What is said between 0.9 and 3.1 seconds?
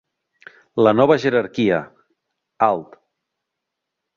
nova jerarquia, alt.